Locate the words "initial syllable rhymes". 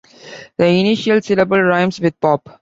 0.65-1.99